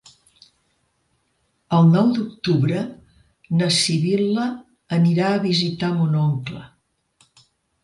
[1.79, 2.81] El nou d'octubre
[3.61, 4.49] na Sibil·la
[4.99, 6.67] anirà a visitar mon oncle.